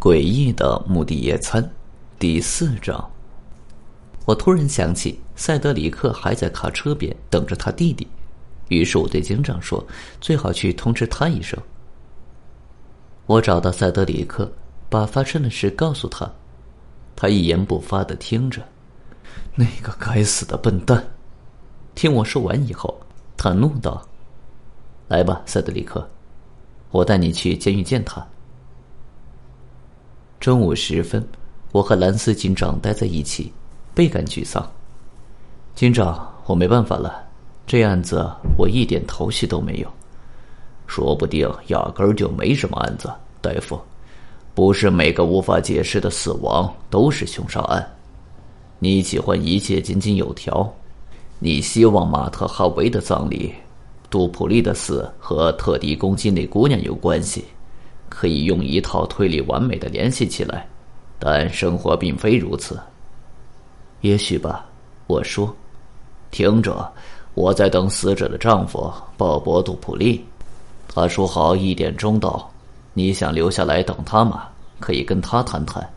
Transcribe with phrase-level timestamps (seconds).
[0.00, 1.70] 诡异的墓地野餐，
[2.18, 3.10] 第四章。
[4.24, 8.08] 我突然想起塞德里克还在卡车边等着他弟弟，
[8.68, 9.86] 于是我对警长说
[10.18, 11.60] ：“最好去通知他一声。”
[13.26, 14.50] 我找到塞德里克，
[14.88, 16.32] 把发生的事告诉他，
[17.14, 18.62] 他一言不发的听着。
[19.54, 21.06] 那个该死的笨蛋！
[21.94, 22.98] 听我说完以后，
[23.36, 24.02] 他怒道
[25.08, 26.08] ：“来吧，塞德里克，
[26.90, 28.26] 我带你去监狱见他。”
[30.40, 31.22] 中午时分，
[31.70, 33.52] 我和兰斯警长待在一起，
[33.94, 34.66] 倍感沮丧。
[35.74, 37.14] 警长，我没办法了，
[37.66, 38.26] 这案子
[38.56, 39.88] 我一点头绪都没有，
[40.86, 43.12] 说不定压根儿就没什么案子。
[43.42, 43.78] 大夫，
[44.54, 47.86] 不是每个无法解释的死亡都是凶杀案。
[48.78, 50.66] 你喜欢一切井井有条，
[51.38, 53.52] 你希望马特哈维的葬礼、
[54.08, 57.44] 杜普利的死和特迪攻击那姑娘有关系。
[58.10, 60.68] 可以用一套推理完美的联系起来，
[61.18, 62.78] 但生活并非如此。
[64.02, 64.66] 也许吧，
[65.06, 65.50] 我说。
[66.30, 66.92] 听着，
[67.34, 70.22] 我在等死者的丈夫鲍勃·杜普利。
[70.86, 72.48] 他说好一点钟到。
[72.92, 74.48] 你想留下来等他吗？
[74.78, 75.88] 可以跟他谈谈。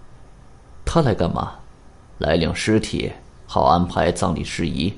[0.86, 1.54] 他来干嘛？
[2.18, 3.12] 来领尸体，
[3.46, 4.94] 好安排葬礼事宜。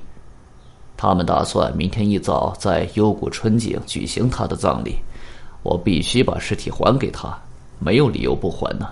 [0.98, 4.98] 他们打算明天一早在幽谷春景举行他的葬礼。
[5.66, 7.36] 我必须把尸体还给他，
[7.80, 8.88] 没有理由不还呢。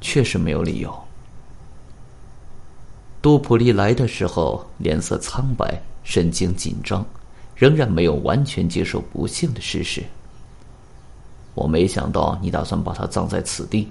[0.00, 0.96] 确实没有理由。
[3.20, 7.04] 杜普利来的时候脸色苍白，神经紧张，
[7.56, 10.00] 仍然没有完全接受不幸的事实。
[11.54, 13.90] 我没想到你打算把他葬在此地。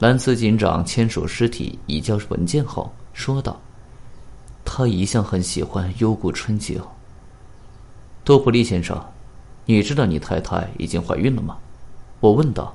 [0.00, 3.58] 兰斯警长签署尸体移交文件后说道
[4.62, 6.78] ：“他一向很喜欢幽谷春景。”
[8.26, 9.02] 杜普利先生。
[9.70, 11.58] 你知道你太太已经怀孕了吗？
[12.20, 12.74] 我问道。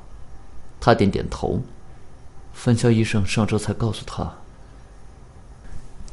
[0.80, 1.60] 他点点头。
[2.54, 4.32] 分校医生上周才告诉他。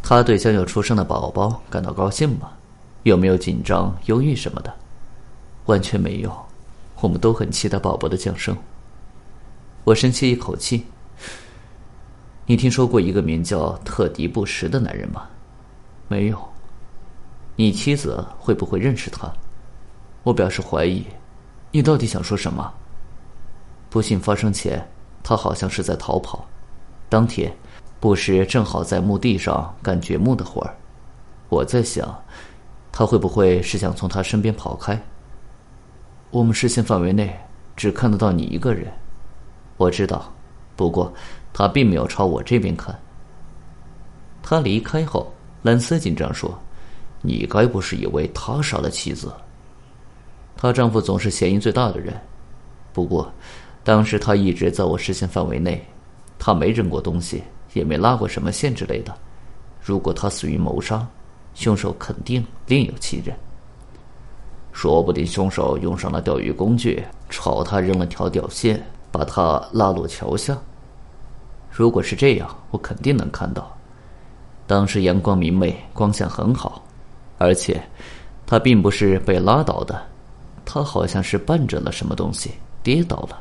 [0.03, 2.53] 他对将要出生的宝宝感到高兴吗？
[3.03, 4.75] 有没有紧张、忧郁什么的？
[5.67, 6.35] 完全没有。
[7.03, 8.57] 我们都很期待宝宝的降生。
[9.85, 10.87] 我深吸一口气。
[12.47, 15.29] 你听说过一个名叫特迪布什的男人吗？
[16.09, 16.39] 没有。
[17.57, 19.31] 你妻子会不会认识他？
[20.23, 21.05] 我表示怀疑，
[21.71, 22.73] 你到底想说什么？
[23.89, 24.87] 不幸发生前，
[25.23, 26.47] 他好像是在逃跑。
[27.09, 27.53] 当天，
[27.99, 30.77] 布什正好在墓地上干掘墓的活儿。
[31.49, 32.17] 我在想，
[32.93, 35.01] 他会不会是想从他身边跑开？
[36.31, 37.37] 我们视线范围内
[37.75, 38.87] 只看得到你一个人。
[39.77, 40.33] 我知道，
[40.77, 41.13] 不过
[41.53, 42.97] 他并没有朝我这边看。
[44.43, 45.33] 他离开后，
[45.63, 46.57] 兰斯紧张说
[47.23, 49.33] ：“你该不是以为他杀了妻子？”
[50.61, 52.15] 她丈夫总是嫌疑最大的人，
[52.93, 53.33] 不过，
[53.83, 55.83] 当时他一直在我视线范围内，
[56.39, 59.11] 他没扔过东西，也没拉过什么线之类的。
[59.81, 61.07] 如果他死于谋杀，
[61.55, 63.35] 凶手肯定另有其人。
[64.71, 70.55] 说不定凶手用上了钓鱼工具，朝他扔了条钓线，把他拉落桥下。
[71.71, 73.75] 如果是这样，我肯定能看到。
[74.67, 76.85] 当时阳光明媚，光线很好，
[77.39, 77.83] 而且，
[78.47, 80.10] 他并不是被拉倒的。
[80.65, 83.41] 他好像是绊着了什么东西，跌倒了。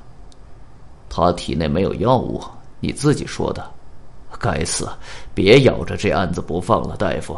[1.09, 2.41] 他体内没有药物，
[2.79, 3.69] 你自己说的。
[4.39, 4.87] 该死，
[5.33, 7.37] 别咬着这案子不放了，大夫。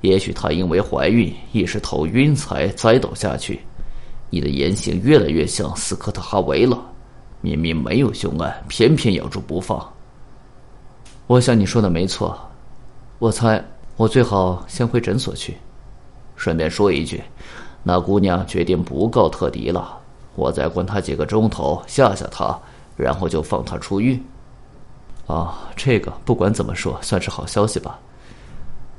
[0.00, 3.60] 也许她因为怀孕一时头晕才栽倒下去。
[4.30, 6.80] 你的言行越来越像斯科特哈维了，
[7.40, 9.86] 明明没有凶案，偏偏咬住不放。
[11.26, 12.36] 我想你说的没错，
[13.18, 13.62] 我猜
[13.96, 15.56] 我最好先回诊所去。
[16.34, 17.22] 顺便说一句。
[17.82, 19.98] 那姑娘决定不告特迪了，
[20.34, 22.58] 我再关她几个钟头，吓吓她，
[22.96, 24.22] 然后就放她出狱。
[25.26, 27.98] 啊，这个不管怎么说，算是好消息吧。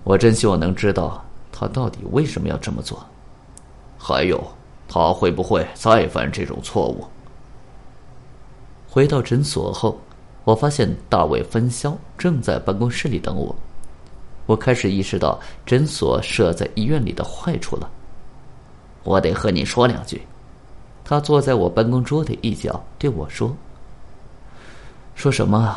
[0.04, 3.06] 我真希望能知道她到底为什么要这么做。
[3.98, 4.44] 还有，
[4.88, 7.06] 她会不会再犯这种错误？
[8.90, 10.00] 回到诊所后，
[10.44, 13.56] 我发现大卫分销正在办公室里等我。
[14.48, 17.90] 我开始意识到诊所设在医院里的坏处了。
[19.04, 20.22] 我得和你说两句。
[21.04, 23.56] 他坐在我办公桌的一角，对我说
[25.16, 25.76] ：“说什么？”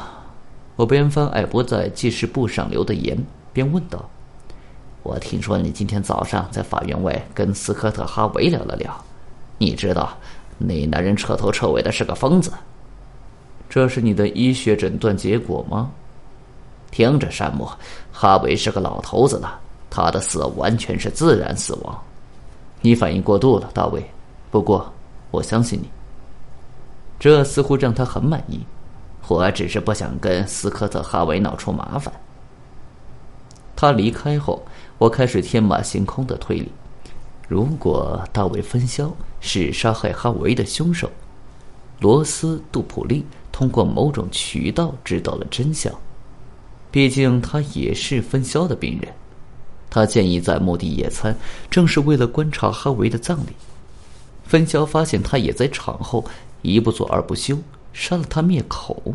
[0.76, 3.16] 我边翻艾博在记事簿上留的言，
[3.52, 4.08] 边问道
[5.02, 8.92] ：“我听说你今天早上在法院外跟斯科特哈维聊了聊。
[9.58, 10.16] 你知道，
[10.58, 12.52] 那男人彻头彻尾的是个疯子。
[13.68, 15.90] 这是你的医学诊断结果吗？
[16.92, 17.68] 听着，山姆，
[18.12, 19.58] 哈维是个老头子了，
[19.90, 22.02] 他的死完全是自然死亡。”
[22.84, 24.04] 你反应过度了，大卫。
[24.50, 24.92] 不过，
[25.30, 25.88] 我相信你。
[27.18, 28.60] 这似乎让他很满意。
[29.26, 32.12] 我只是不想跟斯科特·哈维闹出麻烦。
[33.74, 34.62] 他离开后，
[34.98, 36.70] 我开始天马行空的推理：
[37.48, 39.10] 如果大卫·芬肖
[39.40, 41.10] 是杀害哈维的凶手，
[42.00, 45.90] 罗斯·杜普利通过某种渠道知道了真相，
[46.90, 49.10] 毕竟他也是芬肖的病人。
[49.94, 51.36] 他建议在墓地野餐，
[51.70, 53.52] 正是为了观察哈维的葬礼。
[54.42, 56.24] 芬肖发现他也在场后，
[56.62, 57.56] 一不做二不休，
[57.92, 59.14] 杀了他灭口。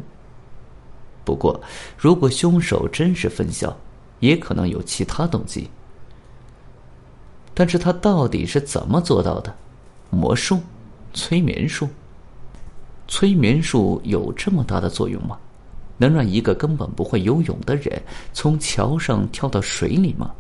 [1.26, 1.60] 不过，
[1.98, 3.76] 如果凶手真是芬肖，
[4.22, 5.70] 也可能有其他动机。
[7.54, 9.54] 但是他到底是怎么做到的？
[10.10, 10.62] 魔术、
[11.14, 11.90] 催眠术？
[13.06, 15.38] 催眠术有这么大的作用吗？
[15.98, 20.31] 能让一个根本不会游泳的人从桥上跳到水里吗？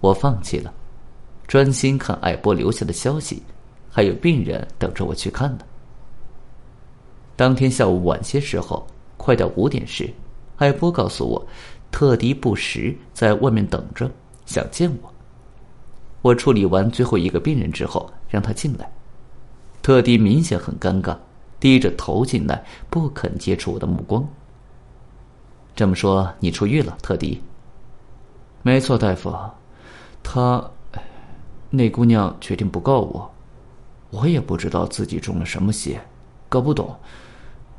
[0.00, 0.72] 我放弃了，
[1.46, 3.42] 专心看艾波留下的消息，
[3.90, 5.64] 还有病人等着我去看呢。
[7.36, 8.86] 当天下午晚些时候，
[9.16, 10.12] 快到五点时，
[10.56, 11.46] 艾波告诉我，
[11.90, 14.10] 特迪不时在外面等着，
[14.46, 15.12] 想见我。
[16.22, 18.90] 我处理完最后一个病人之后，让他进来。
[19.82, 21.16] 特迪明显很尴尬，
[21.58, 24.26] 低着头进来，不肯接触我的目光。
[25.74, 27.42] 这么说，你出狱了，特迪？
[28.62, 29.34] 没错，大夫。
[30.22, 30.70] 他，
[31.70, 33.34] 那姑娘决定不告我，
[34.10, 36.00] 我也不知道自己中了什么邪，
[36.48, 36.98] 搞不懂，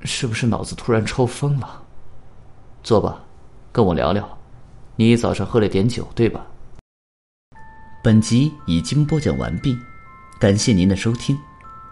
[0.01, 1.83] 是不是脑子突然抽风了？
[2.83, 3.23] 坐吧，
[3.71, 4.37] 跟我聊聊。
[4.95, 6.45] 你早上喝了点酒，对吧？
[8.03, 9.77] 本集已经播讲完毕，
[10.39, 11.37] 感谢您的收听，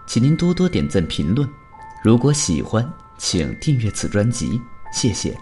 [0.07, 1.47] 请您多多点赞评论。
[2.03, 2.87] 如果喜欢，
[3.17, 4.59] 请订阅此专辑，
[4.91, 5.37] 谢谢。